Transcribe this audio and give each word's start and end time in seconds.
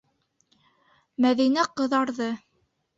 Мәҙинә 1.27 1.69
ҡыҙарҙы. 1.85 2.35